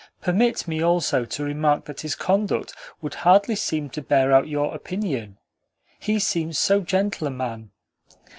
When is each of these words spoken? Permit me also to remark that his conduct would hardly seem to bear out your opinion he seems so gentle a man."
Permit 0.19 0.67
me 0.67 0.81
also 0.81 1.25
to 1.25 1.43
remark 1.43 1.85
that 1.85 2.01
his 2.01 2.15
conduct 2.15 2.73
would 3.03 3.13
hardly 3.13 3.55
seem 3.55 3.87
to 3.91 4.01
bear 4.01 4.31
out 4.33 4.47
your 4.47 4.73
opinion 4.73 5.37
he 5.99 6.17
seems 6.17 6.57
so 6.57 6.81
gentle 6.81 7.27
a 7.27 7.29
man." 7.29 7.69